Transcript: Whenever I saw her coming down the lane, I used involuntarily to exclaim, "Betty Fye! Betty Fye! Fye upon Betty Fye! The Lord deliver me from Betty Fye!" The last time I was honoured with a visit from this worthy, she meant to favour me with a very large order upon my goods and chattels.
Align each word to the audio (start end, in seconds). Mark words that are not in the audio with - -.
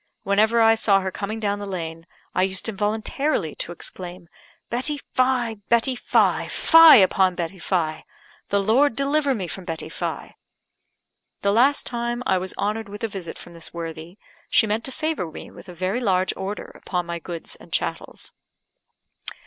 Whenever 0.23 0.59
I 0.61 0.73
saw 0.73 1.01
her 1.01 1.11
coming 1.11 1.39
down 1.39 1.59
the 1.59 1.67
lane, 1.67 2.07
I 2.33 2.41
used 2.41 2.67
involuntarily 2.67 3.53
to 3.59 3.71
exclaim, 3.71 4.29
"Betty 4.67 4.97
Fye! 5.13 5.57
Betty 5.69 5.95
Fye! 5.95 6.47
Fye 6.49 6.95
upon 6.95 7.35
Betty 7.35 7.59
Fye! 7.59 8.03
The 8.49 8.63
Lord 8.63 8.95
deliver 8.95 9.35
me 9.35 9.45
from 9.47 9.63
Betty 9.63 9.89
Fye!" 9.89 10.33
The 11.41 11.51
last 11.53 11.85
time 11.85 12.23
I 12.25 12.39
was 12.39 12.55
honoured 12.57 12.89
with 12.89 13.03
a 13.03 13.07
visit 13.07 13.37
from 13.37 13.53
this 13.53 13.75
worthy, 13.75 14.17
she 14.49 14.65
meant 14.65 14.83
to 14.85 14.91
favour 14.91 15.29
me 15.31 15.51
with 15.51 15.69
a 15.69 15.73
very 15.75 15.99
large 15.99 16.33
order 16.35 16.71
upon 16.73 17.05
my 17.05 17.19
goods 17.19 17.55
and 17.57 17.71
chattels. 17.71 18.33